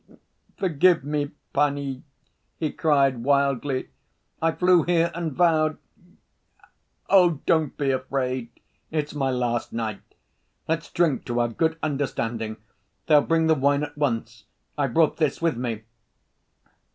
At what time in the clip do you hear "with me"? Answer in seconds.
15.39-15.83